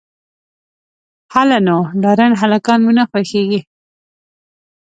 _هله 1.33 1.57
نو، 1.67 1.77
ډارن 2.01 2.31
هلکان 2.41 2.79
مې 2.85 2.91
نه 2.97 3.03
خوښېږي. 3.09 3.61